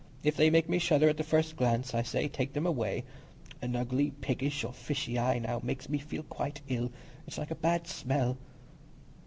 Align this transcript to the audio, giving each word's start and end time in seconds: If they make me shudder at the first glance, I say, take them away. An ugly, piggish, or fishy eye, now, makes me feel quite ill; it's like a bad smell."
If 0.23 0.35
they 0.35 0.49
make 0.49 0.67
me 0.67 0.79
shudder 0.79 1.09
at 1.09 1.17
the 1.17 1.23
first 1.23 1.55
glance, 1.55 1.93
I 1.93 2.01
say, 2.01 2.27
take 2.27 2.53
them 2.53 2.65
away. 2.65 3.03
An 3.61 3.75
ugly, 3.75 4.09
piggish, 4.09 4.63
or 4.63 4.73
fishy 4.73 5.19
eye, 5.19 5.37
now, 5.37 5.59
makes 5.63 5.89
me 5.89 5.99
feel 5.99 6.23
quite 6.23 6.59
ill; 6.67 6.91
it's 7.27 7.37
like 7.37 7.51
a 7.51 7.55
bad 7.55 7.85
smell." 7.85 8.35